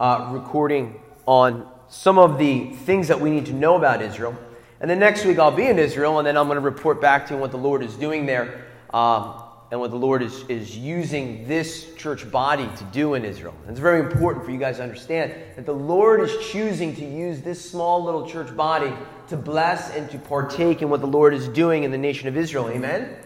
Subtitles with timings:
[0.00, 4.34] uh, recording on some of the things that we need to know about Israel.
[4.80, 7.26] And then next week I'll be in Israel, and then I'm going to report back
[7.26, 10.76] to you what the Lord is doing there um, and what the Lord is, is
[10.76, 13.54] using this church body to do in Israel.
[13.62, 17.04] And it's very important for you guys to understand that the Lord is choosing to
[17.04, 18.92] use this small little church body
[19.28, 22.38] to bless and to partake in what the Lord is doing in the nation of
[22.38, 22.68] Israel.
[22.70, 23.02] Amen?
[23.02, 23.16] Amen.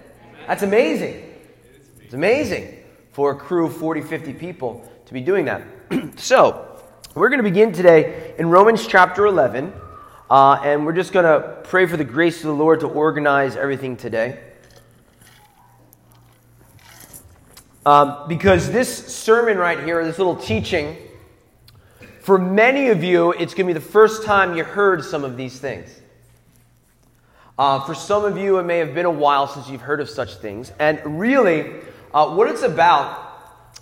[0.48, 1.34] That's amazing.
[2.00, 2.78] It's amazing
[3.12, 5.62] for a crew of 40, 50 people to be doing that.
[6.16, 6.80] so,
[7.14, 9.72] we're going to begin today in Romans chapter 11.
[10.30, 13.56] Uh, and we're just going to pray for the grace of the Lord to organize
[13.56, 14.40] everything today.
[17.84, 20.96] Um, because this sermon right here, this little teaching,
[22.20, 25.36] for many of you, it's going to be the first time you heard some of
[25.36, 26.00] these things.
[27.58, 30.08] Uh, for some of you, it may have been a while since you've heard of
[30.08, 30.72] such things.
[30.78, 31.74] And really,
[32.14, 33.23] uh, what it's about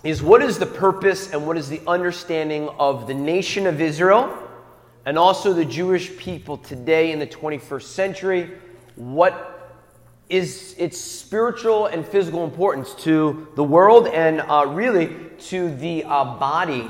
[0.03, 4.37] is what is the purpose and what is the understanding of the nation of Israel
[5.05, 8.51] and also the Jewish people today in the 21st century,
[8.95, 9.53] what
[10.29, 16.37] is its spiritual and physical importance to the world and uh, really to the uh,
[16.37, 16.89] body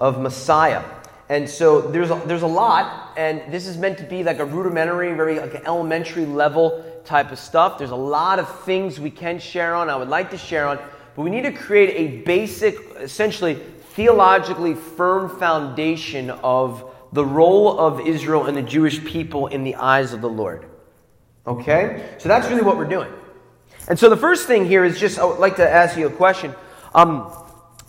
[0.00, 0.82] of Messiah.
[1.28, 4.44] And so there's a, there's a lot, and this is meant to be like a
[4.44, 7.78] rudimentary, very like elementary level type of stuff.
[7.78, 10.78] There's a lot of things we can share on, I would like to share on,
[11.18, 18.06] but we need to create a basic, essentially theologically firm foundation of the role of
[18.06, 20.66] Israel and the Jewish people in the eyes of the Lord.
[21.44, 22.08] Okay?
[22.18, 23.12] So that's really what we're doing.
[23.88, 26.10] And so the first thing here is just, I would like to ask you a
[26.10, 26.54] question.
[26.94, 27.32] Um,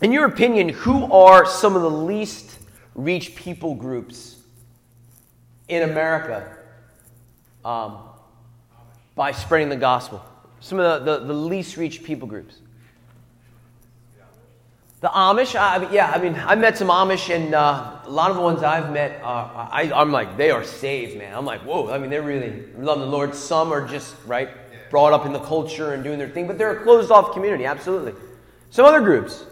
[0.02, 2.58] in your opinion, who are some of the least
[2.96, 4.40] reached people groups
[5.68, 6.52] in America
[7.64, 7.98] um,
[9.14, 10.20] by spreading the gospel?
[10.58, 12.56] Some of the, the, the least reached people groups.
[15.00, 18.36] The Amish, I, yeah, I mean, I met some Amish, and uh, a lot of
[18.36, 21.34] the ones I've met, uh, I, am like, they are saved, man.
[21.34, 23.34] I'm like, whoa, I mean, they're really loving the Lord.
[23.34, 24.50] Some are just, right,
[24.90, 27.64] brought up in the culture and doing their thing, but they're a closed off community,
[27.64, 28.12] absolutely.
[28.68, 29.46] Some other groups.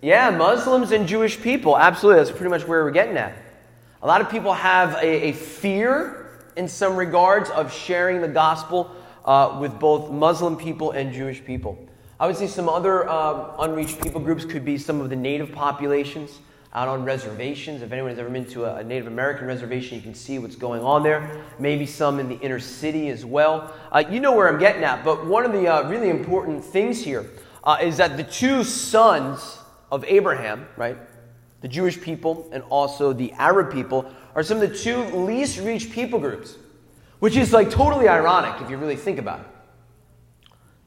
[0.00, 2.22] Yeah, Muslims and Jewish people, absolutely.
[2.22, 3.34] That's pretty much where we're getting at.
[4.02, 8.94] A lot of people have a, a fear in some regards of sharing the gospel
[9.24, 11.88] uh, with both Muslim people and Jewish people.
[12.20, 15.50] I would say some other uh, unreached people groups could be some of the native
[15.50, 16.38] populations
[16.72, 17.82] out on reservations.
[17.82, 20.82] If anyone has ever been to a, Native American reservation, you can see what's going
[20.82, 21.42] on there.
[21.58, 23.74] Maybe some in the inner city as well.
[23.90, 27.02] Uh, you know where I'm getting at, but one of the uh, really important things
[27.02, 27.30] here
[27.64, 29.58] uh, is that the two sons
[29.90, 30.96] of Abraham, right,
[31.62, 35.90] the Jewish people and also the Arab people, are some of the two least reached
[35.90, 36.56] people groups,
[37.18, 39.46] which is like totally ironic if you really think about it.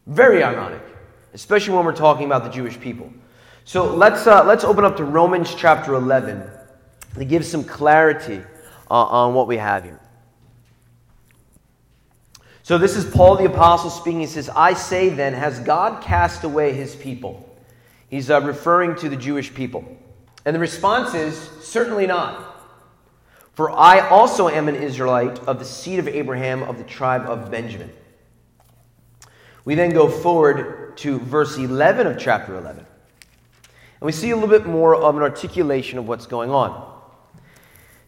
[0.05, 0.81] Very ironic
[1.37, 3.13] especially when we're talking about the Jewish people.
[3.63, 6.41] So let's, uh, let's open up to Romans chapter 11
[7.13, 8.41] to give some clarity
[8.89, 9.99] uh, on what we have here.
[12.63, 14.21] So this is Paul the Apostle speaking.
[14.21, 17.55] He says, I say then, has God cast away his people?
[18.09, 19.85] He's uh, referring to the Jewish people.
[20.43, 22.65] And the response is, certainly not.
[23.53, 27.51] For I also am an Israelite of the seed of Abraham of the tribe of
[27.51, 27.91] Benjamin.
[29.65, 32.79] We then go forward to verse 11 of chapter 11.
[32.79, 32.85] And
[34.05, 36.93] we see a little bit more of an articulation of what's going on.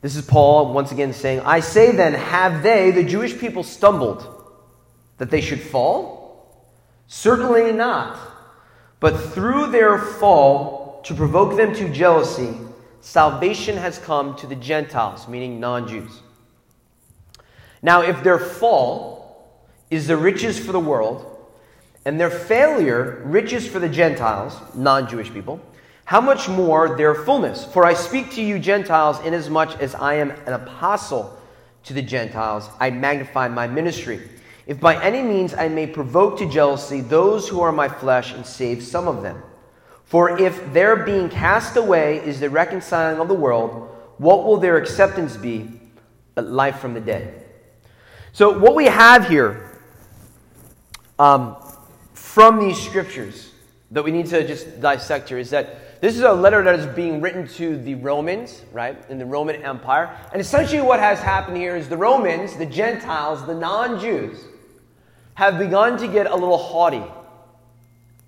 [0.02, 4.26] This is Paul once again saying, I say then, have they, the Jewish people, stumbled
[5.18, 6.66] that they should fall?
[7.08, 8.18] Certainly not.
[9.00, 12.58] But through their fall, to provoke them to jealousy,
[13.02, 16.22] salvation has come to the Gentiles, meaning non Jews.
[17.82, 21.29] Now, if their fall is the riches for the world,
[22.10, 25.62] and their failure riches for the Gentiles, non Jewish people,
[26.06, 27.66] how much more their fullness?
[27.66, 31.38] For I speak to you, Gentiles, inasmuch as I am an apostle
[31.84, 34.28] to the Gentiles, I magnify my ministry.
[34.66, 38.44] If by any means I may provoke to jealousy those who are my flesh and
[38.44, 39.44] save some of them.
[40.06, 44.78] For if their being cast away is the reconciling of the world, what will their
[44.78, 45.80] acceptance be
[46.34, 47.46] but life from the dead?
[48.34, 49.80] So, what we have here
[51.20, 51.58] um,
[52.40, 53.52] from these scriptures
[53.92, 56.86] that we need to just dissect here is that this is a letter that is
[56.96, 60.18] being written to the Romans, right, in the Roman Empire.
[60.32, 64.40] And essentially, what has happened here is the Romans, the Gentiles, the non Jews,
[65.34, 67.04] have begun to get a little haughty.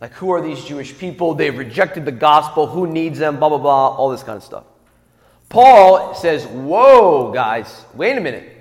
[0.01, 1.33] Like, who are these Jewish people?
[1.33, 2.67] They've rejected the gospel.
[2.67, 3.39] Who needs them?
[3.39, 4.65] Blah, blah, blah, all this kind of stuff.
[5.47, 8.57] Paul says, Whoa, guys, wait a minute.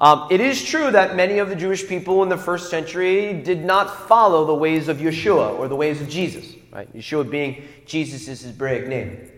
[0.00, 3.64] Um, it is true that many of the Jewish people in the first century did
[3.64, 6.54] not follow the ways of Yeshua or the ways of Jesus.
[6.72, 6.92] Right?
[6.94, 9.28] Yeshua being Jesus' is Hebraic name.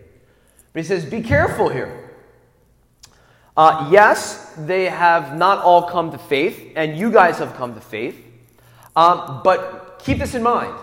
[0.73, 2.11] But he says, be careful here.
[3.57, 7.81] Uh, yes, they have not all come to faith, and you guys have come to
[7.81, 8.15] faith.
[8.95, 10.75] Um, but keep this in mind.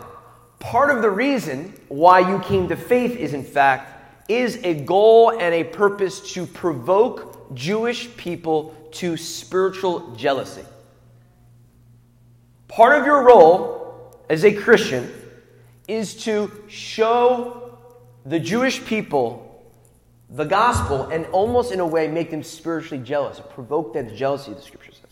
[0.59, 5.31] Part of the reason why you came to faith is, in fact, is a goal
[5.31, 10.65] and a purpose to provoke Jewish people to spiritual jealousy.
[12.69, 15.13] Part of your role as a Christian
[15.87, 17.79] is to show
[18.27, 19.45] the Jewish people
[20.31, 24.61] the gospel and almost in a way make them spiritually jealous, provoke that jealousy, the
[24.61, 25.05] scripture says.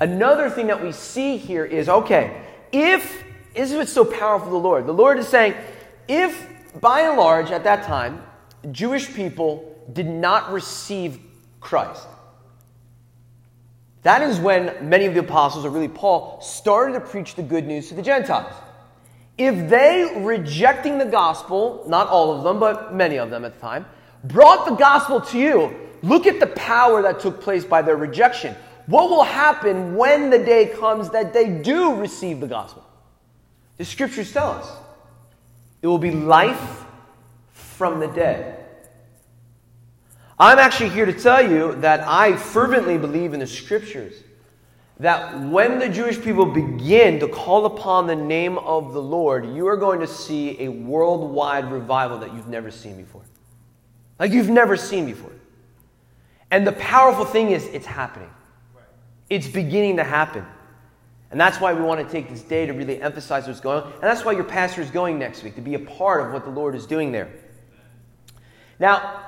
[0.00, 2.42] Another thing that we see here is okay,
[2.72, 4.86] if, this is what's so powerful, the Lord.
[4.86, 5.54] The Lord is saying,
[6.08, 6.46] if
[6.80, 8.22] by and large at that time,
[8.70, 11.18] Jewish people did not receive
[11.60, 12.06] Christ,
[14.02, 17.66] that is when many of the apostles, or really Paul, started to preach the good
[17.66, 18.52] news to the Gentiles.
[19.38, 23.60] If they, rejecting the gospel, not all of them, but many of them at the
[23.60, 23.86] time,
[24.24, 28.54] brought the gospel to you, look at the power that took place by their rejection.
[28.86, 32.84] What will happen when the day comes that they do receive the gospel?
[33.78, 34.70] The scriptures tell us
[35.80, 36.84] it will be life
[37.52, 38.61] from the dead.
[40.42, 44.12] I'm actually here to tell you that I fervently believe in the scriptures
[44.98, 49.68] that when the Jewish people begin to call upon the name of the Lord, you
[49.68, 53.22] are going to see a worldwide revival that you've never seen before.
[54.18, 55.30] Like you've never seen before.
[56.50, 58.30] And the powerful thing is, it's happening.
[59.30, 60.44] It's beginning to happen.
[61.30, 63.92] And that's why we want to take this day to really emphasize what's going on.
[63.92, 66.44] And that's why your pastor is going next week, to be a part of what
[66.44, 67.30] the Lord is doing there.
[68.80, 69.26] Now,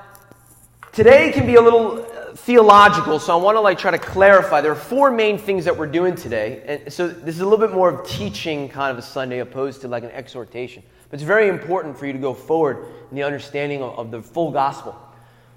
[0.95, 4.61] today can be a little uh, theological, so I want to like try to clarify.
[4.61, 6.63] There are four main things that we're doing today.
[6.65, 9.81] And so this is a little bit more of teaching kind of a Sunday opposed
[9.81, 10.83] to like an exhortation.
[11.09, 14.21] But it's very important for you to go forward in the understanding of, of the
[14.21, 14.97] full gospel.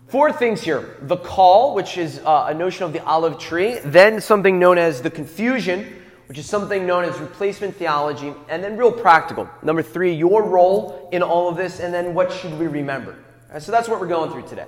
[0.08, 4.20] Four things here the call, which is uh, a notion of the olive tree, then
[4.20, 8.90] something known as the confusion, which is something known as replacement theology, and then real
[8.90, 9.48] practical.
[9.62, 13.16] Number three, your role in all of this, and then what should we remember?
[13.52, 14.66] Right, so that's what we're going through today.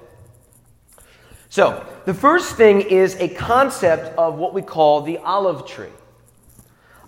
[1.51, 5.89] So, the first thing is a concept of what we call the olive tree.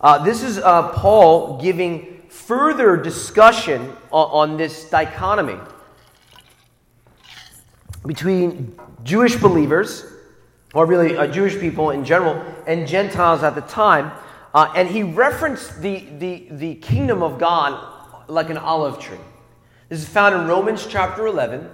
[0.01, 5.61] Uh, this is uh, Paul giving further discussion on, on this dichotomy
[8.05, 10.05] between Jewish believers,
[10.75, 14.11] or really uh, Jewish people in general, and Gentiles at the time.
[14.53, 19.19] Uh, and he referenced the, the, the kingdom of God like an olive tree.
[19.89, 21.71] This is found in Romans chapter 11,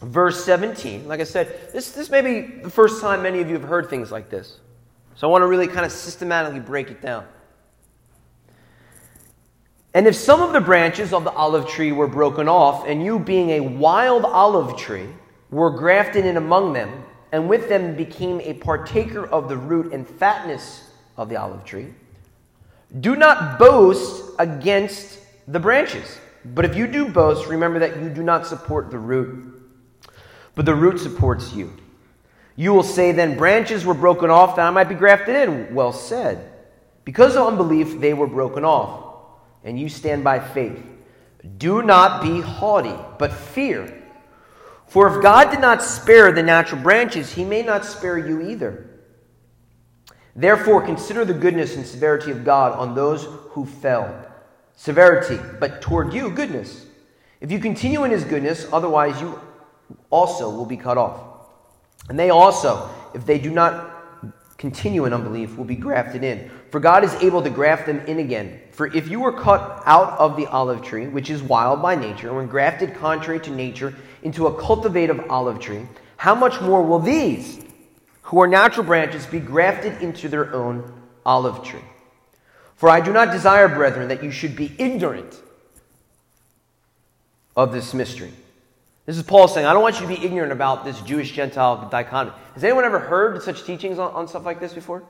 [0.00, 1.06] verse 17.
[1.08, 3.88] Like I said, this, this may be the first time many of you have heard
[3.88, 4.58] things like this.
[5.16, 7.26] So I want to really kind of systematically break it down.
[9.94, 13.20] And if some of the branches of the olive tree were broken off, and you,
[13.20, 15.08] being a wild olive tree,
[15.50, 20.08] were grafted in among them, and with them became a partaker of the root and
[20.08, 21.94] fatness of the olive tree,
[23.00, 26.18] do not boast against the branches.
[26.44, 29.53] But if you do boast, remember that you do not support the root,
[30.54, 31.72] but the root supports you.
[32.56, 35.74] You will say, then, branches were broken off that I might be grafted in.
[35.74, 36.52] Well said.
[37.04, 39.04] Because of unbelief, they were broken off
[39.64, 40.80] and you stand by faith.
[41.58, 44.02] Do not be haughty, but fear.
[44.86, 48.90] For if God did not spare the natural branches, he may not spare you either.
[50.36, 54.26] Therefore, consider the goodness and severity of God on those who fell.
[54.76, 56.86] Severity, but toward you, goodness.
[57.40, 59.38] If you continue in his goodness, otherwise you
[60.10, 61.20] also will be cut off.
[62.08, 63.90] And they also, if they do not
[64.58, 66.50] continue in unbelief, will be grafted in.
[66.70, 68.60] For God is able to graft them in again.
[68.72, 72.28] For if you were cut out of the olive tree, which is wild by nature,
[72.28, 75.86] and were grafted contrary to nature into a cultivative olive tree,
[76.16, 77.62] how much more will these,
[78.22, 80.92] who are natural branches, be grafted into their own
[81.26, 81.84] olive tree?
[82.76, 85.40] For I do not desire, brethren, that you should be ignorant
[87.56, 88.32] of this mystery.
[89.06, 91.88] This is Paul saying, I don't want you to be ignorant about this Jewish Gentile
[91.90, 92.34] dichotomy.
[92.54, 95.02] Has anyone ever heard such teachings on, on stuff like this before?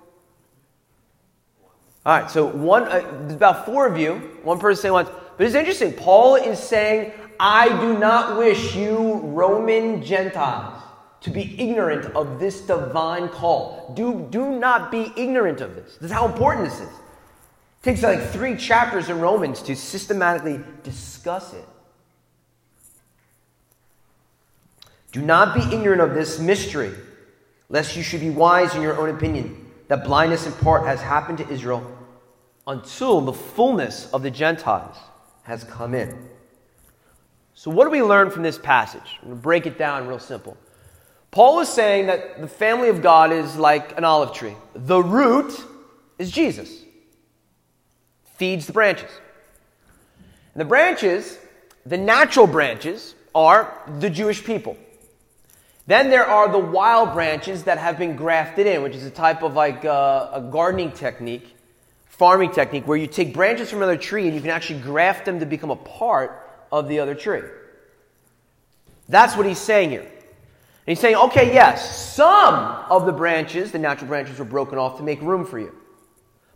[2.05, 4.15] All right, so one, uh, about four of you.
[4.43, 5.93] One person saying once, but it's interesting.
[5.93, 10.83] Paul is saying, I do not wish you Roman Gentiles
[11.23, 13.95] to be ignorant of this divine call.
[13.97, 15.95] Do, do not be ignorant of this.
[15.95, 16.89] This is how important this is.
[16.89, 21.65] It takes like three chapters in Romans to systematically discuss it.
[25.15, 26.93] Do not be ignorant of this mystery
[27.69, 31.39] lest you should be wise in your own opinion, that blindness in part has happened
[31.39, 31.89] to Israel
[32.67, 34.97] until the fullness of the Gentiles
[35.45, 36.29] has come in.
[37.55, 39.19] So, what do we learn from this passage?
[39.23, 40.57] I'm going to break it down real simple.
[41.31, 44.57] Paul is saying that the family of God is like an olive tree.
[44.75, 45.55] The root
[46.19, 46.83] is Jesus,
[48.35, 49.13] feeds the branches.
[50.55, 51.39] And the branches,
[51.87, 54.77] the natural branches, are the Jewish people.
[55.87, 59.43] Then there are the wild branches that have been grafted in, which is a type
[59.43, 61.55] of like uh, a gardening technique,
[62.07, 65.41] farming technique, where you take branches from another tree and you can actually graft them
[65.41, 67.43] to become a part of the other tree.
[69.09, 70.01] That's what he's saying here.
[70.01, 70.11] And
[70.87, 72.55] he's saying, okay, yes, some
[72.89, 75.75] of the branches, the natural branches, were broken off to make room for you.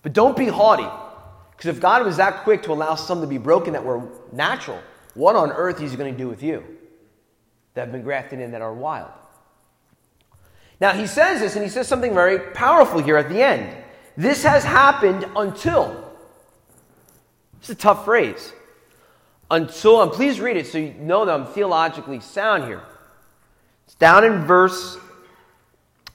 [0.03, 0.89] But don't be haughty.
[1.51, 4.79] Because if God was that quick to allow some to be broken that were natural,
[5.15, 6.78] what on earth is he going to do with you
[7.79, 9.13] that have been grafted in that are wild?
[10.81, 13.73] Now, he says this, and he says something very powerful here at the end.
[14.17, 16.13] This has happened until.
[17.61, 18.53] It's a tough phrase.
[19.49, 22.83] Until, and please read it so you know that I'm theologically sound here.
[23.87, 24.99] It's down in verse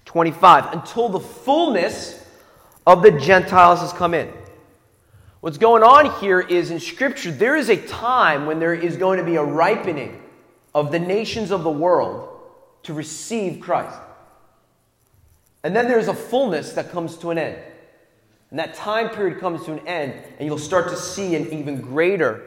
[0.04, 0.74] 25.
[0.74, 2.28] Until the fullness
[2.86, 4.30] of the Gentiles has come in.
[5.40, 9.18] What's going on here is in Scripture, there is a time when there is going
[9.18, 10.23] to be a ripening
[10.74, 12.30] of the nations of the world
[12.84, 13.98] to receive Christ.
[15.64, 17.58] And then there's a fullness that comes to an end.
[18.50, 21.82] And that time period comes to an end, and you'll start to see an even
[21.82, 22.44] greater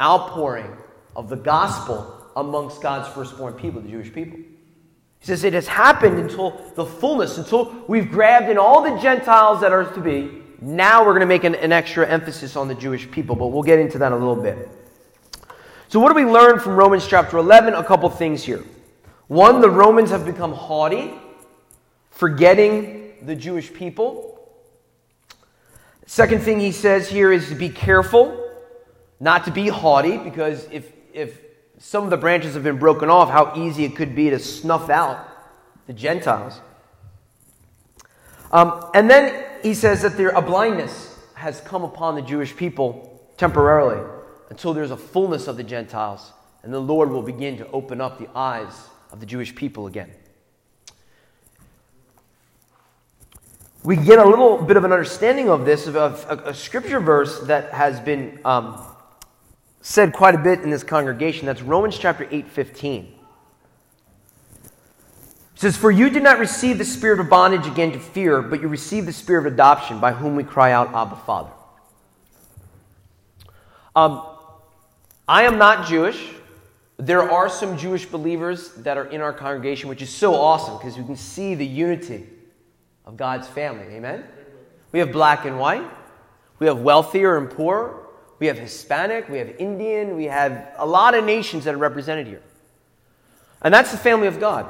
[0.00, 0.76] outpouring
[1.14, 4.38] of the gospel amongst God's firstborn people, the Jewish people.
[4.38, 9.60] He says it has happened until the fullness, until we've grabbed in all the Gentiles
[9.60, 12.74] that are to be, now we're going to make an, an extra emphasis on the
[12.74, 14.68] Jewish people, but we'll get into that a little bit.
[15.88, 17.74] So, what do we learn from Romans chapter 11?
[17.74, 18.64] A couple things here.
[19.28, 21.14] One, the Romans have become haughty,
[22.10, 24.40] forgetting the Jewish people.
[26.06, 28.50] Second thing he says here is to be careful,
[29.20, 31.40] not to be haughty, because if, if
[31.78, 34.90] some of the branches have been broken off, how easy it could be to snuff
[34.90, 35.28] out
[35.86, 36.60] the Gentiles.
[38.50, 43.20] Um, and then he says that there, a blindness has come upon the Jewish people
[43.36, 44.15] temporarily
[44.50, 48.18] until there's a fullness of the Gentiles, and the Lord will begin to open up
[48.18, 50.10] the eyes of the Jewish people again.
[53.82, 57.40] We get a little bit of an understanding of this, of a, a scripture verse
[57.42, 58.84] that has been um,
[59.80, 61.46] said quite a bit in this congregation.
[61.46, 63.04] That's Romans chapter 8, 15.
[65.54, 68.60] It says, For you did not receive the spirit of bondage again to fear, but
[68.60, 71.50] you received the spirit of adoption, by whom we cry out, Abba, Father.
[73.94, 74.35] Um,
[75.28, 76.32] I am not Jewish.
[76.98, 80.96] There are some Jewish believers that are in our congregation, which is so awesome because
[80.96, 82.26] we can see the unity
[83.04, 83.86] of God's family.
[83.94, 84.24] Amen?
[84.92, 85.84] We have black and white,
[86.58, 88.06] we have wealthier and poor,
[88.38, 92.26] we have Hispanic, we have Indian, we have a lot of nations that are represented
[92.26, 92.42] here.
[93.62, 94.66] And that's the family of God.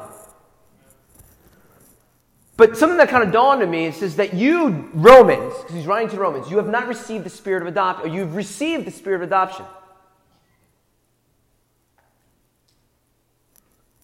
[2.57, 6.09] But something that kind of dawned on me is, that you, Romans, because he's writing
[6.09, 9.23] to Romans, you have not received the spirit of adoption, you've received the spirit of
[9.23, 9.67] adoption.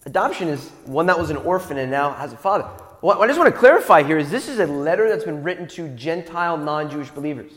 [0.04, 2.64] Adoption is one that was an orphan and now has a father.
[3.00, 5.66] What I just want to clarify here is this is a letter that's been written
[5.68, 7.52] to Gentile, non Jewish believers.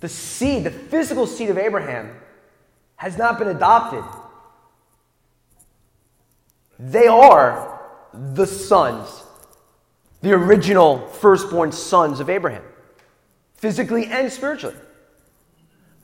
[0.00, 2.10] The seed, the physical seed of Abraham,
[2.96, 4.04] has not been adopted.
[6.78, 7.80] They are
[8.12, 9.22] the sons,
[10.20, 12.64] the original firstborn sons of Abraham,
[13.54, 14.76] physically and spiritually.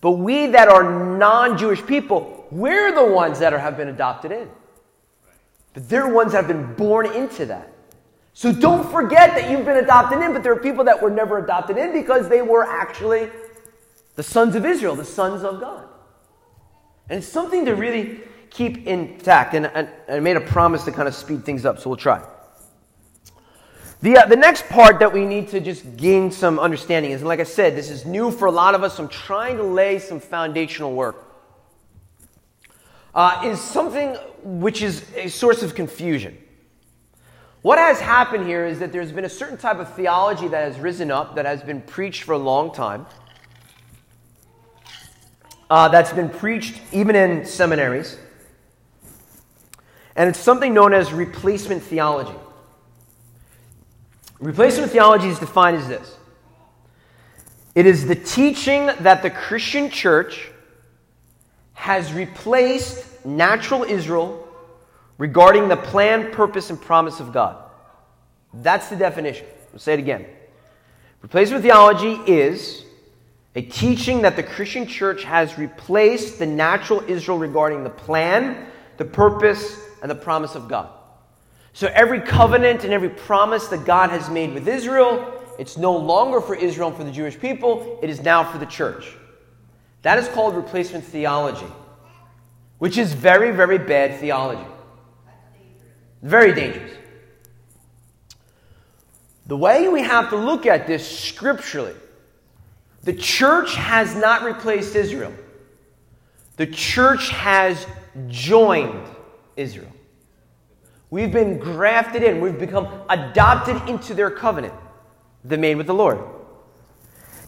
[0.00, 4.32] But we that are non Jewish people, we're the ones that are, have been adopted
[4.32, 4.48] in.
[5.74, 7.72] But they're ones that have been born into that.
[8.32, 11.38] So don't forget that you've been adopted in, but there are people that were never
[11.38, 13.30] adopted in because they were actually
[14.14, 15.88] the sons of Israel, the sons of God.
[17.08, 19.54] And it's something to really keep intact.
[19.54, 22.24] And, and, I made a promise to kind of speed things up, so we'll try.
[24.00, 27.28] The, uh, the next part that we need to just gain some understanding is, and
[27.28, 29.64] like I said, this is new for a lot of us, so I'm trying to
[29.64, 31.27] lay some foundational work,
[33.18, 36.38] uh, is something which is a source of confusion.
[37.62, 40.78] What has happened here is that there's been a certain type of theology that has
[40.78, 43.06] risen up, that has been preached for a long time,
[45.68, 48.16] uh, that's been preached even in seminaries
[50.14, 52.38] and it's something known as replacement theology.
[54.38, 56.16] Replacement theology is defined as this
[57.74, 60.52] it is the teaching that the Christian church
[61.72, 64.46] has replaced natural Israel
[65.18, 67.56] regarding the plan, purpose, and promise of God.
[68.54, 69.46] That's the definition.
[69.72, 70.26] I'll say it again.
[71.22, 72.84] Replacement theology is
[73.54, 78.66] a teaching that the Christian church has replaced the natural Israel regarding the plan,
[78.96, 80.90] the purpose, and the promise of God.
[81.72, 86.40] So every covenant and every promise that God has made with Israel, it's no longer
[86.40, 89.12] for Israel and for the Jewish people, it is now for the church.
[90.02, 91.66] That is called replacement theology,
[92.78, 94.66] which is very, very bad theology.
[96.22, 96.92] Very dangerous.
[99.46, 101.94] The way we have to look at this scripturally,
[103.02, 105.32] the church has not replaced Israel.
[106.56, 107.86] The church has
[108.28, 109.06] joined
[109.56, 109.92] Israel.
[111.10, 114.74] We've been grafted in, we've become adopted into their covenant
[115.44, 116.18] they made with the Lord.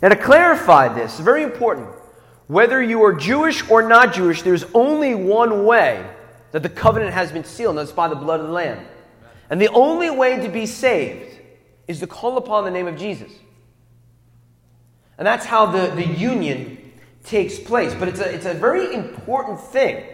[0.01, 1.89] Now, to clarify this, very important.
[2.51, 6.05] Whether you are Jewish or not Jewish, there's only one way
[6.51, 8.85] that the covenant has been sealed, and that's by the blood of the Lamb.
[9.51, 11.39] And the only way to be saved
[11.87, 13.31] is to call upon the name of Jesus.
[15.17, 16.93] And that's how the, the union
[17.23, 17.95] takes place.
[17.95, 20.05] But it's a, it's a very important thing.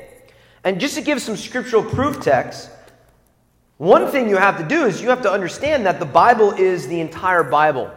[0.62, 2.68] And just to give some scriptural proof text,
[3.78, 6.86] one thing you have to do is you have to understand that the Bible is
[6.86, 7.90] the entire Bible.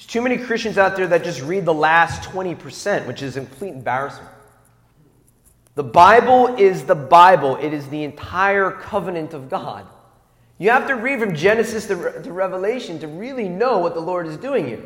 [0.00, 3.74] There's too many Christians out there that just read the last 20%, which is complete
[3.74, 4.30] embarrassment.
[5.74, 9.86] The Bible is the Bible, it is the entire covenant of God.
[10.56, 14.26] You have to read from Genesis to, to Revelation to really know what the Lord
[14.26, 14.82] is doing here.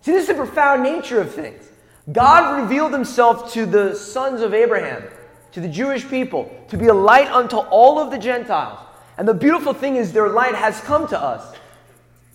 [0.00, 1.70] See, this is the profound nature of things.
[2.10, 5.04] God revealed himself to the sons of Abraham,
[5.52, 8.80] to the Jewish people, to be a light unto all of the Gentiles.
[9.18, 11.56] And the beautiful thing is, their light has come to us.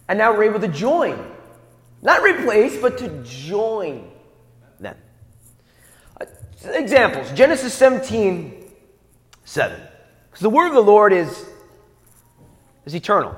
[0.08, 1.35] And now we're able to join.
[2.06, 4.12] Not replace, but to join
[4.80, 4.96] them.
[6.22, 6.26] Uh,
[6.66, 8.72] examples Genesis 17
[9.44, 9.82] 7.
[10.30, 11.46] Because the word of the Lord is,
[12.86, 13.36] is eternal.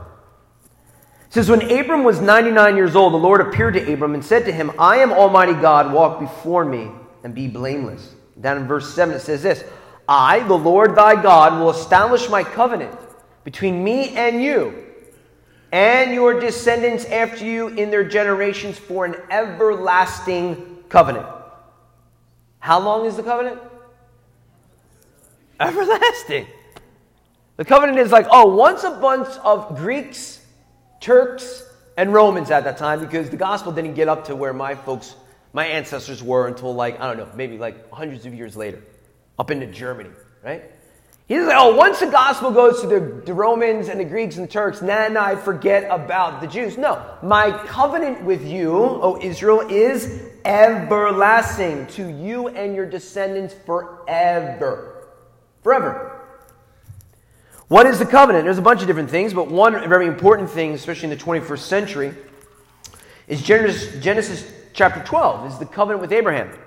[1.27, 4.43] It says, When Abram was 99 years old, the Lord appeared to Abram and said
[4.45, 6.91] to him, I am Almighty God, walk before me
[7.23, 8.15] and be blameless.
[8.39, 9.63] Down in verse 7, it says this
[10.09, 12.97] I, the Lord thy God, will establish my covenant
[13.45, 14.86] between me and you
[15.71, 21.27] and your descendants after you in their generations for an everlasting covenant.
[22.59, 23.59] How long is the covenant?
[25.59, 26.47] Everlasting.
[27.57, 30.41] The covenant is like, oh, once a bunch of Greeks
[30.99, 31.63] Turks
[31.97, 35.15] and Romans at that time because the gospel didn't get up to where my folks,
[35.53, 38.81] my ancestors were until like, I don't know, maybe like hundreds of years later,
[39.39, 40.11] up into Germany,
[40.43, 40.71] right?
[41.27, 44.47] He's like, oh, once the gospel goes to the, the Romans and the Greeks and
[44.47, 46.77] the Turks, then I forget about the Jews.
[46.77, 55.09] No, my covenant with you, O Israel, is everlasting to you and your descendants forever.
[55.63, 56.21] Forever.
[57.67, 58.45] What is the covenant?
[58.45, 61.59] There's a bunch of different things, but one very important thing, especially in the 21st
[61.59, 62.13] century,
[63.27, 66.57] is Genesis, Genesis chapter 12, is the covenant with Abraham.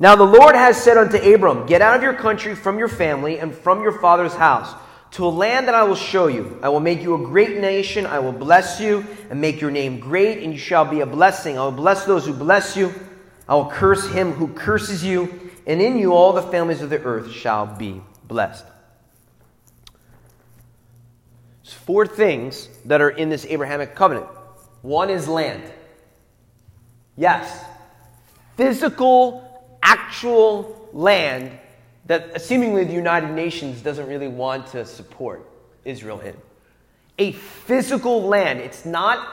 [0.00, 3.38] Now the Lord has said unto Abram, Get out of your country, from your family,
[3.38, 4.72] and from your father's house,
[5.12, 6.58] to a land that I will show you.
[6.62, 8.06] I will make you a great nation.
[8.06, 11.58] I will bless you, and make your name great, and you shall be a blessing.
[11.58, 12.94] I will bless those who bless you.
[13.48, 17.02] I will curse him who curses you, and in you all the families of the
[17.02, 18.64] earth shall be blessed.
[21.64, 24.26] There's four things that are in this Abrahamic covenant.
[24.82, 25.64] One is land.
[27.16, 27.64] Yes,
[28.56, 29.47] physical,
[29.88, 31.58] actual land
[32.06, 35.48] that seemingly the United Nations doesn't really want to support
[35.84, 36.36] Israel in.
[37.18, 38.60] A physical land.
[38.60, 39.26] It's not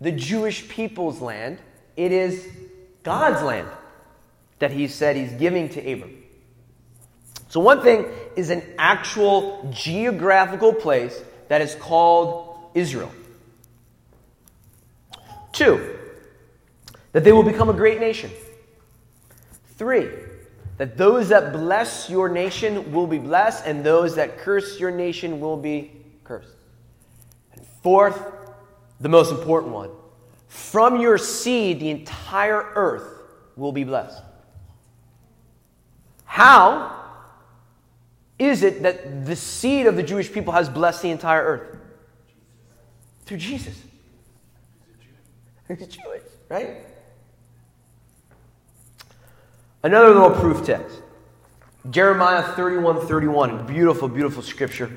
[0.00, 1.58] the Jewish people's land,
[1.96, 2.46] it is
[3.02, 3.68] God's land
[4.58, 6.22] that he said he's giving to Abram.
[7.48, 13.12] So, one thing is an actual geographical place that is called Israel.
[15.52, 15.96] Two,
[17.12, 18.30] that they will become a great nation.
[19.76, 20.10] Three,
[20.78, 25.40] that those that bless your nation will be blessed, and those that curse your nation
[25.40, 25.90] will be
[26.24, 26.54] cursed.
[27.54, 28.20] And fourth,
[29.00, 29.90] the most important one
[30.48, 33.06] from your seed, the entire earth
[33.56, 34.22] will be blessed.
[36.24, 37.04] How
[38.38, 41.78] is it that the seed of the Jewish people has blessed the entire earth?
[43.24, 43.82] Through Jesus.
[45.68, 46.76] He's Jewish, right?
[49.82, 51.02] Another little proof text.
[51.90, 53.66] Jeremiah 31 31.
[53.66, 54.90] Beautiful, beautiful scripture.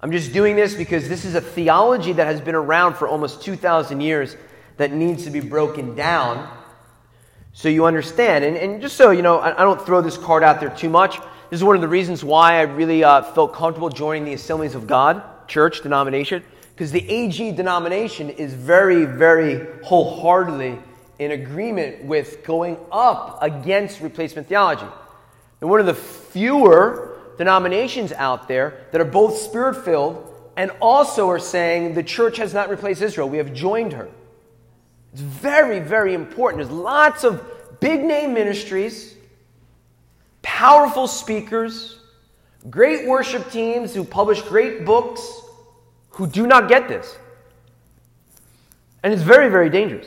[0.00, 3.42] I'm just doing this because this is a theology that has been around for almost
[3.42, 4.36] 2,000 years
[4.76, 6.48] that needs to be broken down
[7.56, 8.44] so you understand.
[8.44, 10.90] And, and just so you know, I, I don't throw this card out there too
[10.90, 11.16] much.
[11.48, 14.74] this is one of the reasons why I really uh, felt comfortable joining the Assemblies
[14.74, 16.42] of God church denomination,
[16.74, 20.78] because the AG denomination is very, very wholeheartedly
[21.18, 24.86] in agreement with going up against replacement theology.
[25.60, 31.28] And one of the fewer denominations out there that are both spirit filled and also
[31.28, 34.08] are saying the church has not replaced Israel, we have joined her.
[35.12, 36.62] It's very, very important.
[36.62, 39.14] There's lots of big name ministries,
[40.42, 41.98] powerful speakers,
[42.68, 45.40] great worship teams who publish great books
[46.10, 47.16] who do not get this.
[49.02, 50.06] And it's very, very dangerous.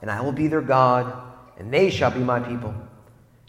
[0.00, 1.12] and I will be their God,
[1.58, 2.74] and they shall be my people.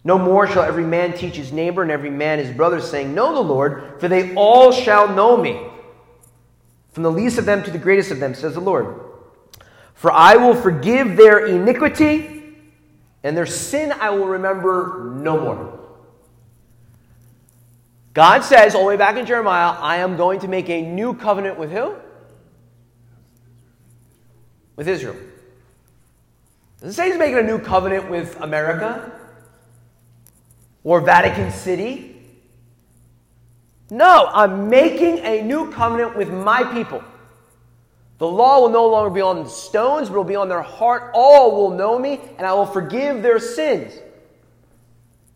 [0.02, 3.34] No more shall every man teach his neighbor and every man his brother, saying, Know
[3.34, 5.60] the Lord, for they all shall know me.
[6.92, 8.98] From the least of them to the greatest of them, says the Lord.
[9.94, 12.56] For I will forgive their iniquity,
[13.22, 15.80] and their sin I will remember no more.
[18.12, 21.14] God says, all the way back in Jeremiah, I am going to make a new
[21.14, 21.94] covenant with who?
[24.74, 25.16] With Israel.
[26.80, 29.12] Doesn't say he's making a new covenant with America
[30.82, 32.16] or Vatican City.
[33.90, 37.04] No, I'm making a new covenant with my people.
[38.16, 41.10] The law will no longer be on stones, but it will be on their heart.
[41.12, 43.92] All will know me, and I will forgive their sins.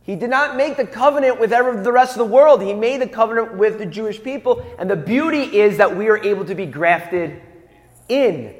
[0.02, 2.62] He did not make the covenant with the rest of the world.
[2.62, 4.64] He made the covenant with the Jewish people.
[4.78, 7.40] And the beauty is that we are able to be grafted
[8.09, 8.54] in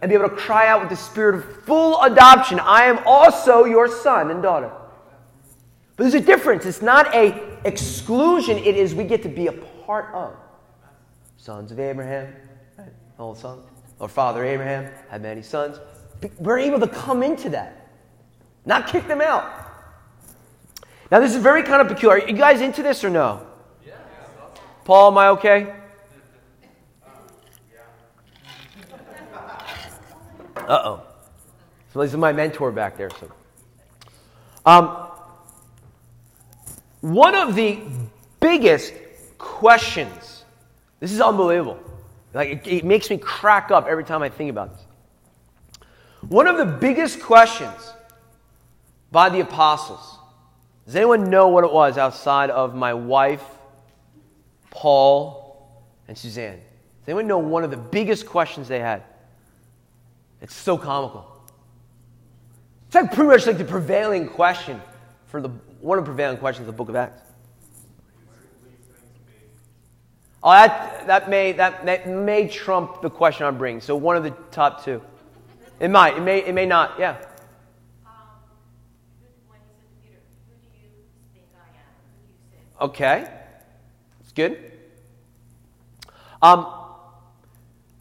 [0.00, 3.64] and be able to cry out with the spirit of full adoption I am also
[3.64, 4.70] your son and daughter.
[5.96, 6.64] But there's a difference.
[6.64, 10.34] It's not a exclusion, it is we get to be a part of.
[11.36, 12.34] Sons of Abraham,
[12.78, 12.88] right?
[13.18, 13.62] Old son.
[13.98, 15.78] Or father Abraham had many sons.
[16.38, 17.88] We're able to come into that,
[18.64, 19.66] not kick them out.
[21.10, 22.22] Now, this is very kind of peculiar.
[22.22, 23.46] Are you guys into this or no?
[24.84, 25.74] Paul, am I okay?
[30.70, 31.02] Uh oh.
[31.92, 33.10] So this is my mentor back there.
[33.18, 33.32] So,
[34.64, 35.08] um,
[37.00, 37.80] one of the
[38.38, 38.94] biggest
[39.36, 40.44] questions.
[41.00, 41.80] This is unbelievable.
[42.32, 44.86] Like it, it makes me crack up every time I think about this.
[46.28, 47.92] One of the biggest questions
[49.10, 50.18] by the apostles.
[50.86, 53.42] Does anyone know what it was outside of my wife,
[54.70, 56.58] Paul, and Suzanne?
[57.00, 59.02] Does anyone know one of the biggest questions they had?
[60.40, 61.26] It's so comical.
[62.86, 64.80] It's like pretty much like the prevailing question
[65.26, 65.50] for the
[65.80, 67.22] one of the prevailing questions of the book of Acts.
[70.42, 73.82] Oh, that, that, may, that, that may trump the question I'm bringing.
[73.82, 75.02] So one of the top two.
[75.78, 76.16] It might.
[76.16, 76.98] It may, it may not.
[76.98, 77.16] Yeah.
[82.80, 83.30] Okay.
[84.20, 84.72] It's good.
[86.40, 86.66] Um,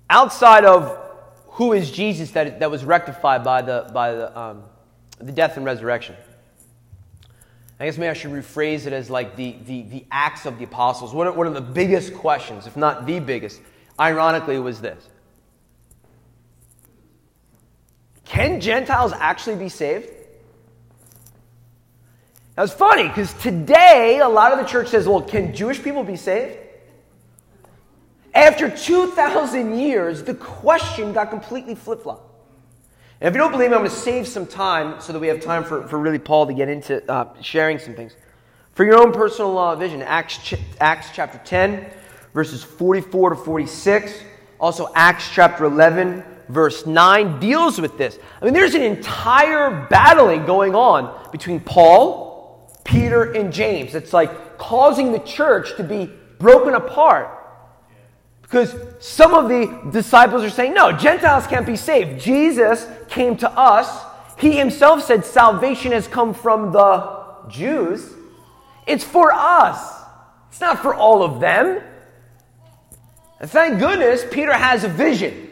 [0.10, 0.97] outside of
[1.60, 4.63] who is Jesus that, that was rectified by the, by the, um,
[5.17, 6.15] the death and resurrection.
[7.78, 10.63] I guess maybe I should rephrase it as like the, the, the acts of the
[10.63, 11.13] apostles.
[11.13, 13.60] One of, one of the biggest questions, if not the biggest,
[14.00, 15.06] ironically, was this
[18.24, 20.08] Can Gentiles actually be saved?
[22.56, 26.06] Now it's funny because today a lot of the church says, well, can Jewish people
[26.06, 26.58] be saved?
[28.39, 32.23] After 2,000 years, the question got completely flip flopped.
[33.19, 35.28] And if you don't believe me, I'm going to save some time so that we
[35.28, 38.15] have time for, for really Paul to get into uh, sharing some things.
[38.75, 41.86] For your own personal uh, vision, Acts, ch- Acts chapter 10,
[42.34, 44.23] verses 44 to 46.
[44.58, 48.17] Also, Acts chapter 11, verse 9 deals with this.
[48.41, 53.95] I mean, there's an entire battling going on between Paul, Peter, and James.
[53.95, 57.36] It's like causing the church to be broken apart.
[58.49, 62.19] Because some of the disciples are saying, no, Gentiles can't be saved.
[62.19, 64.05] Jesus came to us.
[64.39, 68.12] He himself said salvation has come from the Jews.
[68.88, 70.01] It's for us,
[70.49, 71.83] it's not for all of them.
[73.39, 75.51] And thank goodness Peter has a vision.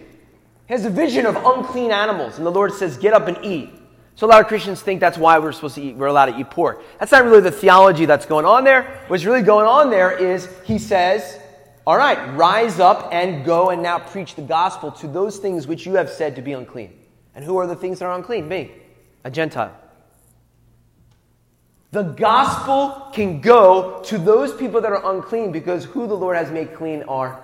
[0.68, 2.38] He has a vision of unclean animals.
[2.38, 3.70] And the Lord says, get up and eat.
[4.16, 6.40] So a lot of Christians think that's why we're supposed to eat, we're allowed to
[6.40, 6.82] eat pork.
[7.00, 9.04] That's not really the theology that's going on there.
[9.08, 11.40] What's really going on there is he says,
[11.88, 15.86] all right, rise up and go and now preach the gospel to those things which
[15.86, 16.92] you have said to be unclean.
[17.34, 18.50] And who are the things that are unclean?
[18.50, 18.74] Me,
[19.24, 19.74] a Gentile.
[21.92, 26.52] The gospel can go to those people that are unclean because who the Lord has
[26.52, 27.42] made clean are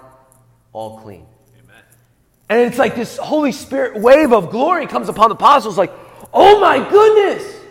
[0.73, 1.25] all clean.
[1.63, 1.81] Amen.
[2.49, 5.93] And it's like this Holy Spirit wave of glory comes upon the apostles, like,
[6.33, 7.61] oh my goodness!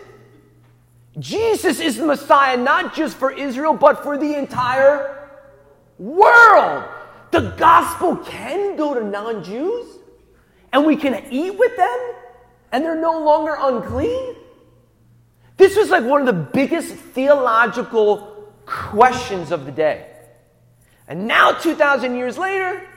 [1.19, 5.22] Jesus is the Messiah, not just for Israel, but for the entire
[6.03, 6.83] world.
[7.31, 9.97] The gospel can go to non Jews,
[10.71, 12.13] and we can eat with them,
[12.71, 14.35] and they're no longer unclean.
[15.57, 20.09] This was like one of the biggest theological questions of the day.
[21.07, 22.87] And now, 2,000 years later,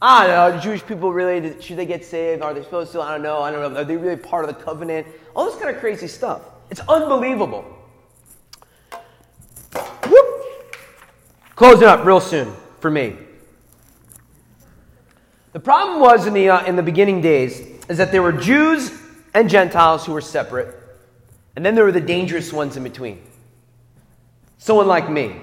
[0.00, 2.42] I don't know, Jewish people really, should they get saved?
[2.42, 3.00] Are they supposed to?
[3.00, 3.40] I don't know.
[3.40, 3.80] I don't know.
[3.80, 5.06] Are they really part of the covenant?
[5.34, 6.42] All this kind of crazy stuff.
[6.70, 7.77] It's unbelievable.
[11.58, 13.16] Closing up real soon for me.
[15.50, 18.92] The problem was in the, uh, in the beginning days is that there were Jews
[19.34, 20.72] and Gentiles who were separate.
[21.56, 23.20] And then there were the dangerous ones in between.
[24.58, 25.34] Someone like me,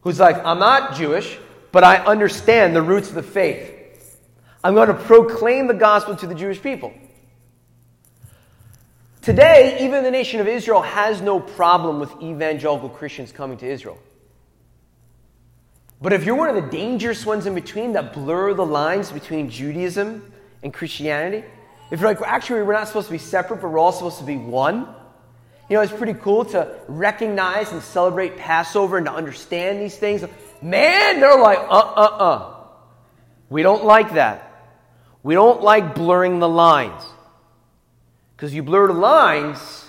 [0.00, 1.38] who's like, I'm not Jewish,
[1.70, 4.18] but I understand the roots of the faith.
[4.64, 6.92] I'm going to proclaim the gospel to the Jewish people.
[9.22, 14.00] Today, even the nation of Israel has no problem with evangelical Christians coming to Israel.
[16.00, 19.48] But if you're one of the dangerous ones in between that blur the lines between
[19.50, 20.30] Judaism
[20.62, 21.44] and Christianity,
[21.90, 24.18] if you're like, well, actually, we're not supposed to be separate, but we're all supposed
[24.18, 24.86] to be one.
[25.68, 30.24] You know, it's pretty cool to recognize and celebrate Passover and to understand these things.
[30.62, 32.54] Man, they're like, uh uh uh.
[33.48, 34.42] We don't like that.
[35.22, 37.02] We don't like blurring the lines.
[38.36, 39.84] Because you blur the lines,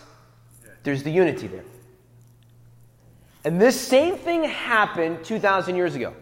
[0.84, 1.66] there's the unity there.
[3.48, 6.14] And this same thing happened 2,000 years ago.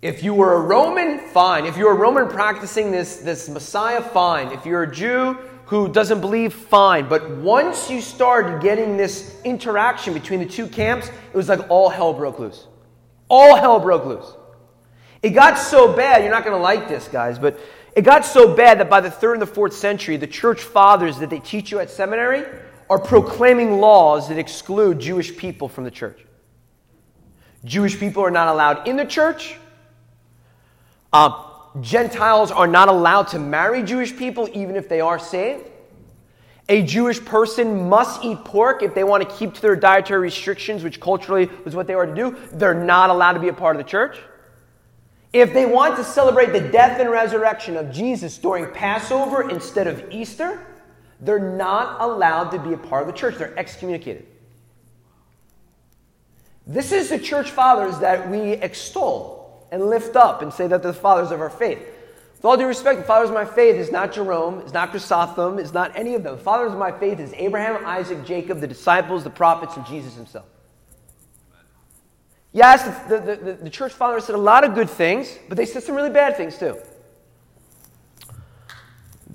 [0.00, 1.66] If you were a Roman, fine.
[1.66, 4.52] If you're a Roman practicing this, this Messiah, fine.
[4.52, 7.08] If you're a Jew who doesn't believe, fine.
[7.08, 11.88] But once you started getting this interaction between the two camps, it was like all
[11.88, 12.68] hell broke loose.
[13.28, 14.36] All hell broke loose.
[15.24, 17.58] It got so bad, you're not going to like this, guys, but
[17.96, 21.18] it got so bad that by the third and the fourth century, the church fathers
[21.18, 22.44] that they teach you at seminary
[22.92, 26.26] are proclaiming laws that exclude Jewish people from the church.
[27.64, 29.56] Jewish people are not allowed in the church.
[31.10, 31.42] Uh,
[31.80, 35.64] Gentiles are not allowed to marry Jewish people even if they are saved.
[36.68, 40.84] A Jewish person must eat pork if they want to keep to their dietary restrictions,
[40.84, 42.36] which culturally was what they were to do.
[42.52, 44.18] They're not allowed to be a part of the church.
[45.32, 50.12] If they want to celebrate the death and resurrection of Jesus during Passover instead of
[50.12, 50.66] Easter,
[51.22, 53.36] they're not allowed to be a part of the church.
[53.36, 54.26] They're excommunicated.
[56.66, 60.92] This is the church fathers that we extol and lift up and say that they're
[60.92, 61.78] the fathers of our faith.
[61.78, 65.60] With all due respect, the fathers of my faith is not Jerome, is not Chrysostom,
[65.60, 66.36] is not any of them.
[66.36, 70.14] The fathers of my faith is Abraham, Isaac, Jacob, the disciples, the prophets, and Jesus
[70.14, 70.46] himself.
[72.52, 75.66] Yes, the, the, the, the church fathers said a lot of good things, but they
[75.66, 76.76] said some really bad things too.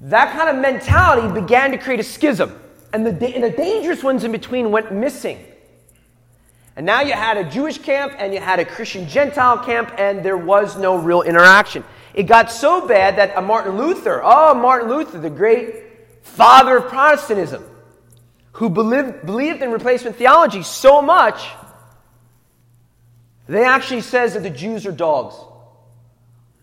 [0.04, 2.58] That kind of mentality began to create a schism,
[2.94, 5.44] and the, and the dangerous ones in between went missing.
[6.76, 10.24] And now you had a Jewish camp and you had a Christian Gentile camp, and
[10.24, 11.84] there was no real interaction.
[12.14, 15.84] It got so bad that a Martin Luther, oh, Martin Luther, the great
[16.22, 17.64] father of Protestantism,
[18.54, 21.48] who believed, believed in replacement theology so much,
[23.48, 25.36] they actually says that the Jews are dogs.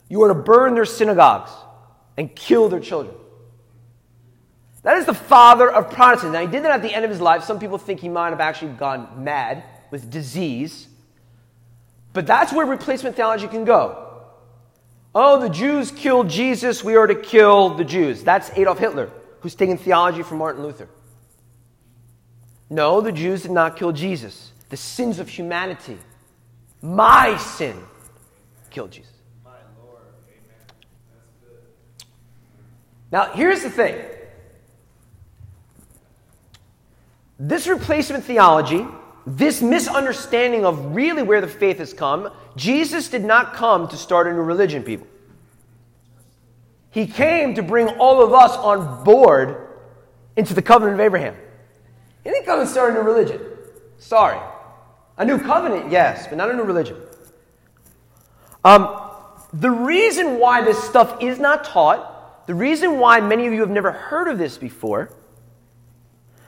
[0.09, 1.51] You are to burn their synagogues
[2.17, 3.17] and kill their children.
[4.85, 6.35] That is the father of Protestants.
[6.35, 7.43] Now, he did that at the end of his life.
[7.43, 10.87] Some people think he might have actually gone mad with disease.
[12.13, 14.23] But that's where replacement theology can go.
[15.15, 18.23] Oh, the Jews killed Jesus, we are to kill the Jews.
[18.23, 20.89] That's Adolf Hitler, who's taking theology from Martin Luther.
[22.69, 24.53] No, the Jews did not kill Jesus.
[24.69, 25.97] The sins of humanity,
[26.83, 27.81] my sin,
[28.71, 29.13] killed Jesus.
[33.13, 33.95] Now, here's the thing
[37.39, 38.87] this replacement theology
[39.27, 44.27] this misunderstanding of really where the faith has come, Jesus did not come to start
[44.27, 45.07] a new religion, people.
[46.91, 49.69] He came to bring all of us on board
[50.37, 51.35] into the covenant of Abraham.
[52.23, 53.41] He didn't come and start a new religion.
[53.99, 54.39] Sorry.
[55.17, 56.97] A new covenant, yes, but not a new religion.
[58.63, 59.01] Um,
[59.53, 63.71] the reason why this stuff is not taught the reason why many of you have
[63.71, 65.11] never heard of this before,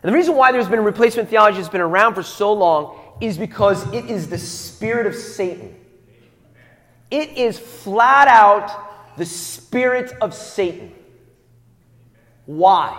[0.06, 3.36] and the reason why there's been replacement theology that's been around for so long, is
[3.36, 5.74] because it is the spirit of Satan.
[7.10, 10.92] It is flat out the spirit of Satan.
[12.44, 12.96] Why?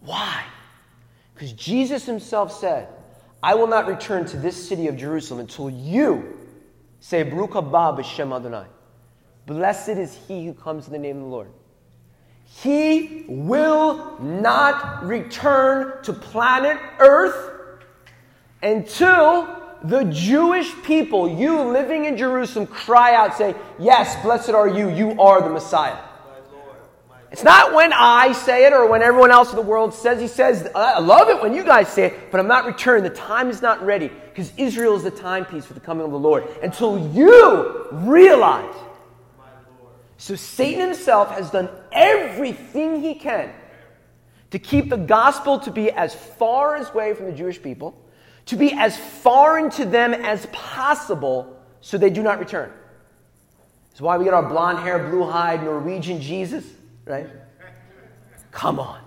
[0.00, 0.46] Why?
[1.34, 2.88] Because Jesus himself said,
[3.42, 6.38] I will not return to this city of Jerusalem until you
[7.00, 8.64] say, Baruch haba b'shem Adonai.
[9.44, 11.50] Blessed is he who comes in the name of the Lord.
[12.56, 17.52] He will not return to planet Earth
[18.62, 24.88] until the Jewish people, you living in Jerusalem, cry out, say, Yes, blessed are you,
[24.88, 25.96] you are the Messiah.
[27.30, 30.18] It's not when I say it or when everyone else in the world says.
[30.18, 33.04] He says, I love it when you guys say it, but I'm not returning.
[33.04, 36.18] The time is not ready because Israel is the timepiece for the coming of the
[36.18, 38.74] Lord until you realize.
[40.18, 43.50] So Satan himself has done everything he can
[44.50, 47.98] to keep the gospel to be as far away from the Jewish people,
[48.46, 52.70] to be as foreign to them as possible so they do not return.
[53.90, 56.64] That's why we get our blonde hair, blue eyed Norwegian Jesus
[57.08, 57.26] right?
[58.50, 59.00] Come on.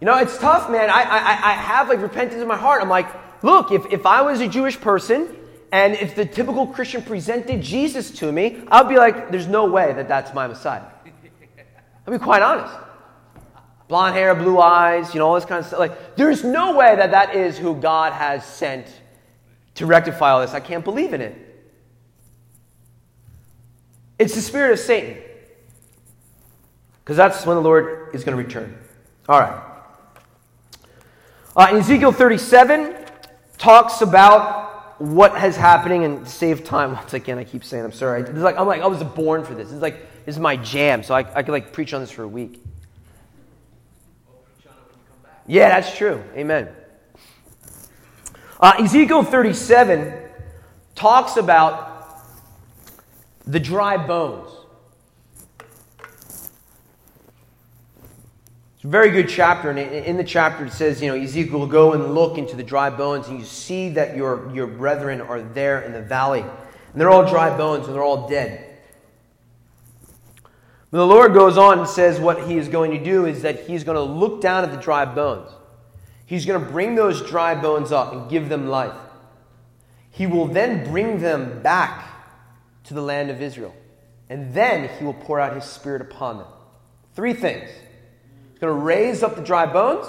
[0.00, 0.90] You know, it's tough, man.
[0.90, 2.80] I, I, I have like repentance in my heart.
[2.80, 3.08] I'm like,
[3.42, 5.36] look, if, if I was a Jewish person
[5.70, 9.92] and if the typical Christian presented Jesus to me, I'd be like, there's no way
[9.92, 10.82] that that's my Messiah.
[12.06, 12.74] I'll be quite honest.
[13.86, 15.78] Blonde hair, blue eyes, you know, all this kind of stuff.
[15.78, 18.86] Like, there's no way that that is who God has sent
[19.74, 20.54] to rectify all this.
[20.54, 21.36] I can't believe in it.
[24.18, 25.18] It's the spirit of Satan.
[27.00, 28.76] Because that's when the Lord is going to return.
[29.28, 29.62] All right.
[31.56, 32.96] Uh, Ezekiel 37
[33.56, 34.67] talks about
[34.98, 36.92] what has happening and save time.
[36.94, 38.22] Once again, I keep saying I'm sorry.
[38.22, 39.72] It's like I'm like I was born for this.
[39.72, 42.22] It's like this is my jam, so I, I could like preach on this for
[42.22, 42.62] a week.
[45.46, 46.22] Yeah, that's true.
[46.34, 46.68] Amen.
[48.60, 50.12] Uh, Ezekiel 37
[50.94, 52.20] talks about
[53.46, 54.50] the dry bones.
[58.74, 61.66] It's a very good chapter, and in the chapter it says, you know, Ezekiel will
[61.66, 65.42] go and look into the dry bones, and you see that your, your brethren are
[65.42, 66.40] there in the valley.
[66.40, 68.64] And they're all dry bones, and they're all dead.
[70.90, 73.66] But the Lord goes on and says what he is going to do is that
[73.66, 75.50] he's going to look down at the dry bones.
[76.24, 78.98] He's going to bring those dry bones up and give them life.
[80.10, 82.06] He will then bring them back
[82.84, 83.74] to the land of Israel.
[84.30, 86.46] And then he will pour out his spirit upon them.
[87.14, 87.68] Three things.
[88.58, 90.04] He's going to raise up the dry bones.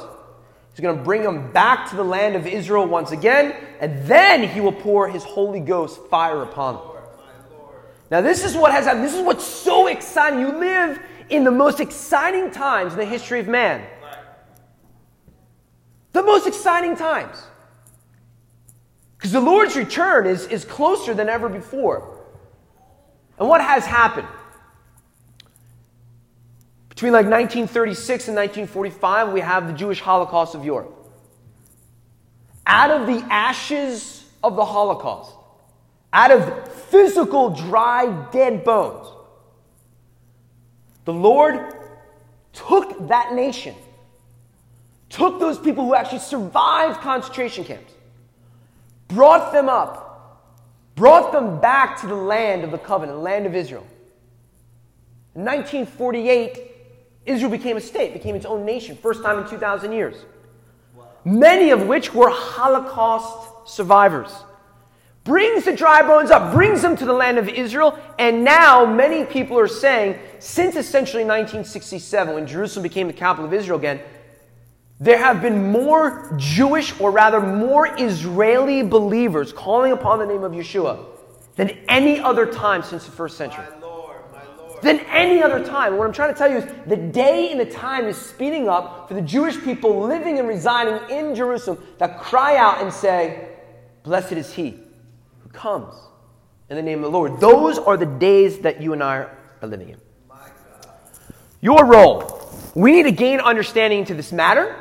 [0.74, 3.54] He's going to bring them back to the land of Israel once again.
[3.80, 6.84] And then he will pour his Holy Ghost fire upon them.
[8.10, 9.06] Now, this is what has happened.
[9.06, 10.40] This is what's so exciting.
[10.40, 13.86] You live in the most exciting times in the history of man.
[16.14, 17.38] The most exciting times.
[19.16, 22.26] Because the Lord's return is, is closer than ever before.
[23.38, 24.28] And what has happened?
[27.00, 30.94] Between like 1936 and 1945, we have the Jewish Holocaust of Europe.
[32.68, 35.34] Out of the ashes of the Holocaust,
[36.12, 39.08] out of physical, dry, dead bones,
[41.06, 41.74] the Lord
[42.52, 43.76] took that nation,
[45.08, 47.94] took those people who actually survived concentration camps,
[49.08, 50.52] brought them up,
[50.96, 53.88] brought them back to the land of the covenant, the land of Israel.
[55.34, 56.69] In 1948,
[57.26, 60.16] Israel became a state, became its own nation, first time in 2,000 years.
[61.26, 64.32] Many of which were Holocaust survivors.
[65.26, 69.26] Brings the dry bones up, brings them to the land of Israel, and now many
[69.26, 74.00] people are saying, since essentially 1967, when Jerusalem became the capital of Israel again,
[75.00, 80.52] there have been more Jewish, or rather more Israeli believers calling upon the name of
[80.52, 81.06] Yeshua
[81.56, 83.66] than any other time since the first century.
[83.70, 84.69] My Lord, my Lord.
[84.82, 85.98] Than any other time.
[85.98, 89.08] What I'm trying to tell you is the day and the time is speeding up
[89.08, 93.50] for the Jewish people living and residing in Jerusalem that cry out and say,
[94.04, 94.80] Blessed is he
[95.42, 95.94] who comes
[96.70, 97.40] in the name of the Lord.
[97.40, 99.98] Those are the days that you and I are living in.
[101.62, 102.36] Your role.
[102.76, 104.76] We need to gain understanding into this matter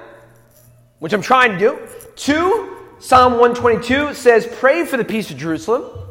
[0.99, 1.79] which I'm trying to do.
[2.17, 6.08] Two, Psalm 122 says, Pray for the peace of Jerusalem.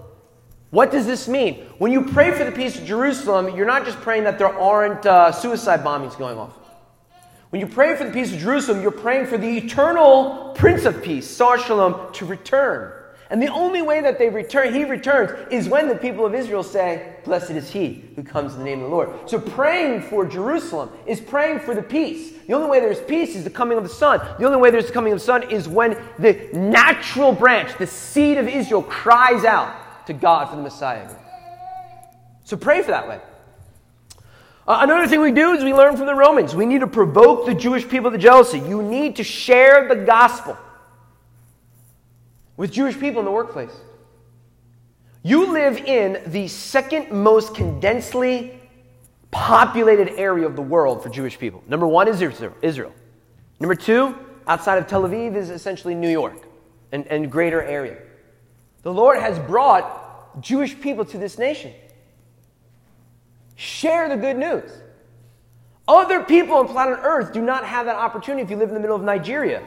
[0.70, 1.66] What does this mean?
[1.78, 5.06] When you pray for the peace of Jerusalem, you're not just praying that there aren't
[5.06, 6.58] uh, suicide bombings going off.
[7.50, 11.02] When you pray for the peace of Jerusalem, you're praying for the eternal Prince of
[11.02, 12.92] Peace, Sar Shalom, to return
[13.30, 16.64] And the only way that they return, he returns, is when the people of Israel
[16.64, 19.30] say, Blessed is he who comes in the name of the Lord.
[19.30, 22.34] So praying for Jerusalem is praying for the peace.
[22.48, 24.20] The only way there's peace is the coming of the Son.
[24.38, 27.88] The only way there's the coming of the Son is when the natural branch, the
[27.88, 29.74] seed of Israel, cries out
[30.08, 31.08] to God for the Messiah.
[32.44, 33.20] So pray for that way.
[34.68, 36.54] Uh, another thing we do is we learn from the Romans.
[36.54, 38.60] We need to provoke the Jewish people to jealousy.
[38.60, 40.58] You need to share the gospel
[42.58, 43.72] with Jewish people in the workplace.
[45.24, 48.60] You live in the second most condensedly
[49.32, 51.64] populated area of the world for Jewish people.
[51.68, 52.94] Number one is Israel.
[53.60, 56.46] Number two, outside of Tel Aviv, is essentially New York
[56.92, 57.98] and, and greater area.
[58.88, 61.74] The Lord has brought Jewish people to this nation.
[63.58, 64.72] Share the good news.
[65.86, 68.80] Other people on planet Earth do not have that opportunity if you live in the
[68.80, 69.62] middle of Nigeria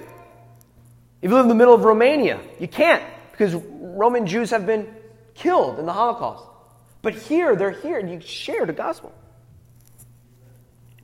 [1.20, 4.88] if you live in the middle of Romania, you can't because Roman Jews have been
[5.34, 6.46] killed in the Holocaust.
[7.02, 9.12] But here, they're here, and you share the gospel.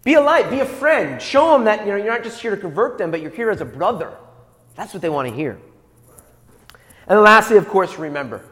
[0.05, 1.21] Be a light, be a friend.
[1.21, 3.51] Show them that you know, you're not just here to convert them, but you're here
[3.51, 4.17] as a brother.
[4.75, 5.59] That's what they want to hear.
[7.07, 8.45] And lastly, of course, remember.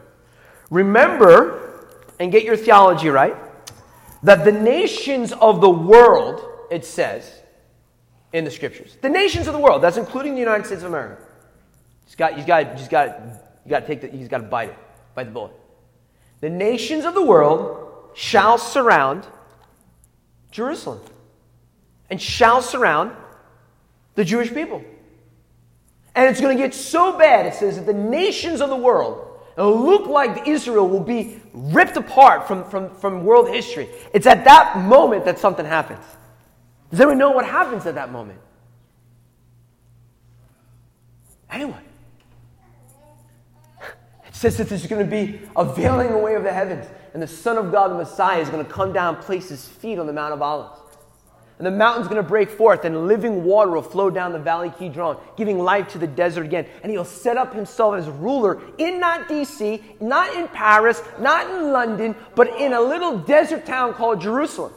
[0.69, 1.87] Remember,
[2.19, 3.35] and get your theology right,
[4.23, 6.41] that the nations of the world,
[6.71, 7.41] it says
[8.33, 11.21] in the scriptures, the nations of the world, that's including the United States of America,
[12.05, 13.19] He's got, he's got, he's got,
[13.65, 14.77] you got to take the, he's got to bite it,
[15.15, 15.53] bite the bullet.
[16.39, 19.25] The nations of the world shall surround
[20.51, 21.01] Jerusalem
[22.09, 23.11] and shall surround
[24.13, 24.83] the Jewish people.
[26.15, 29.27] And it's going to get so bad, it says, that the nations of the world
[29.57, 33.89] will look like Israel will be ripped apart from, from, from world history.
[34.13, 36.03] It's at that moment that something happens.
[36.89, 38.39] Does anyone know what happens at that moment?
[41.49, 41.83] Anyone?
[44.27, 47.27] It says that there's going to be a veiling away of the heavens, and the
[47.27, 50.13] Son of God, the Messiah, is going to come down, place his feet on the
[50.13, 50.81] Mount of Olives.
[51.57, 54.73] And the mountain's going to break forth, and living water will flow down the valley
[54.77, 56.67] Kidron, giving life to the desert again.
[56.83, 61.71] And he'll set up himself as ruler in not D.C., not in Paris, not in
[61.71, 64.73] London, but in a little desert town called Jerusalem.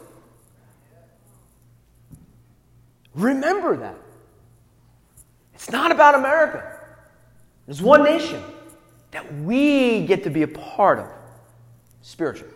[3.15, 3.97] Remember that.
[5.55, 6.79] It's not about America.
[7.67, 8.41] There's one nation
[9.11, 11.09] that we get to be a part of
[12.03, 12.55] spiritually.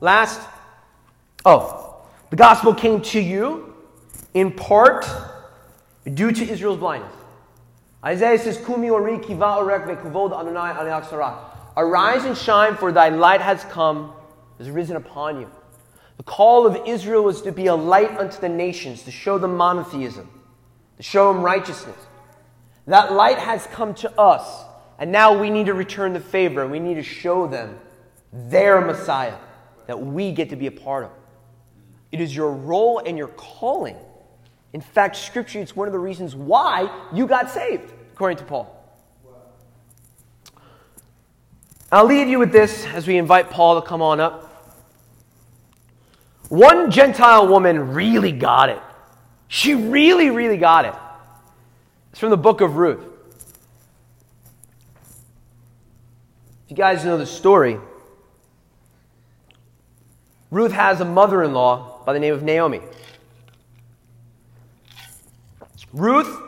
[0.00, 0.40] Last,
[1.48, 3.74] oh, the gospel came to you
[4.34, 5.08] in part
[6.12, 7.12] due to Israel's blindness.
[8.04, 11.38] Isaiah says, Kumi ori kiva orek ve'kuvod Adonai
[11.76, 14.12] Arise and shine, for thy light has come,
[14.58, 15.50] has risen upon you.
[16.16, 19.56] The call of Israel was to be a light unto the nations, to show them
[19.56, 20.28] monotheism,
[20.96, 21.96] to show them righteousness.
[22.86, 24.64] That light has come to us,
[24.98, 27.78] and now we need to return the favor, and we need to show them
[28.32, 29.36] their Messiah
[29.86, 31.10] that we get to be a part of.
[32.10, 33.96] It is your role and your calling.
[34.72, 38.74] In fact, Scripture, it's one of the reasons why you got saved, according to Paul.
[41.90, 44.44] I'll leave you with this as we invite Paul to come on up.
[46.50, 48.80] One Gentile woman really got it.
[49.48, 50.94] She really, really got it.
[52.10, 53.04] It's from the book of Ruth.
[56.64, 57.78] If you guys know the story,
[60.50, 62.80] Ruth has a mother in law by the name of Naomi.
[65.92, 66.40] Ruth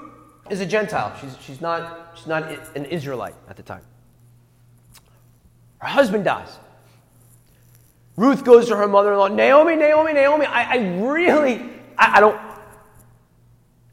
[0.48, 1.14] is a Gentile.
[1.20, 2.44] She's, she's, not, she's not
[2.74, 3.82] an Israelite at the time.
[5.76, 6.48] Her husband dies.
[8.16, 11.56] Ruth goes to her mother in law, Naomi, Naomi, Naomi, I, I really,
[11.98, 12.40] I, I don't,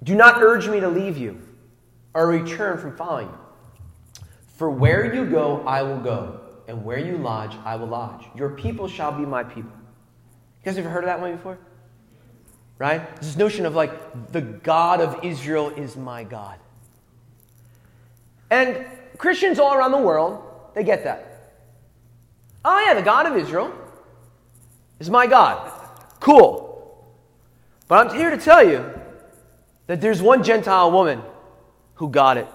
[0.04, 1.38] do not urge me to leave you
[2.14, 4.24] or return from following you.
[4.56, 6.40] For where you go, I will go,
[6.70, 8.24] and where you lodge, I will lodge.
[8.36, 9.74] Your people shall be my people.
[10.68, 11.58] Guys ever heard of that one before?
[12.78, 13.16] Right?
[13.22, 16.60] This notion of like, the God of Israel is my God.
[18.50, 18.86] And
[19.18, 20.44] Christians all around the world,
[20.76, 21.54] they get that.
[22.66, 23.74] Oh, yeah, the God of Israel
[25.00, 25.72] is my God.
[26.20, 27.08] Cool.
[27.88, 28.92] But I'm here to tell you
[29.86, 31.22] that there's one Gentile woman
[31.94, 32.48] who got it.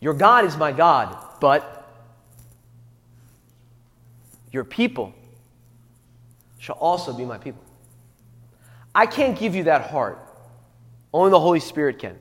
[0.00, 1.92] Your God is my God, but
[4.50, 5.12] your people
[6.60, 7.64] shall also be my people.
[8.94, 10.24] I can't give you that heart.
[11.12, 12.16] Only the Holy Spirit can.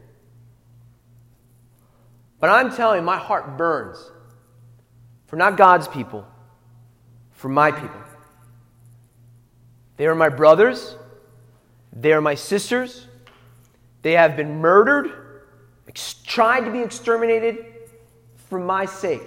[2.40, 3.98] But I'm telling you, my heart burns
[5.28, 6.26] for not God's people,
[7.34, 8.02] for my people.
[9.98, 10.96] They are my brothers,
[11.94, 13.06] they are my sisters,
[14.02, 15.20] they have been murdered
[16.30, 17.66] tried to be exterminated
[18.50, 19.24] for my sake.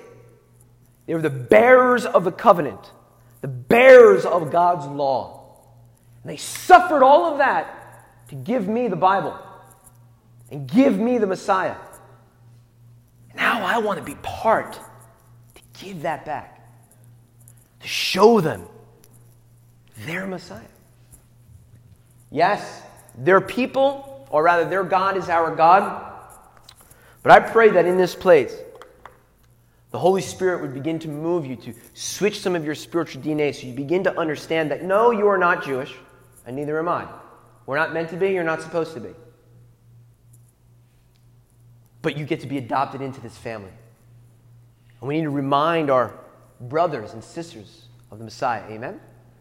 [1.07, 2.93] They were the bearers of the covenant,
[3.43, 5.59] the bearers of God's law.
[6.23, 9.39] And they suffered all of that to give me the Bible
[10.51, 11.77] and give me the Messiah.
[13.35, 16.67] Now I want to be part to give that back,
[17.81, 18.67] to show them
[20.07, 20.63] their Messiah.
[22.31, 22.83] Yes,
[23.19, 26.11] their people, or rather, their God is our God.
[27.23, 28.57] But I pray that in this place,
[29.93, 33.55] the Holy Spirit would begin to move you to switch some of your spiritual DNA
[33.55, 35.95] so you begin to understand that no, you are not Jewish,
[36.47, 37.07] and neither am I.
[37.67, 39.11] We're not meant to be, you're not supposed to be.
[42.01, 43.71] But you get to be adopted into this family.
[45.01, 46.19] And we need to remind our
[46.59, 48.63] brothers and sisters of the Messiah.
[48.71, 48.99] Amen?